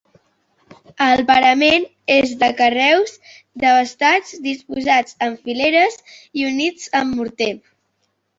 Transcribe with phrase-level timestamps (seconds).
[1.07, 3.13] El parament és de carreus
[3.65, 6.01] desbastats, disposats en fileres
[6.41, 7.53] i units amb morter.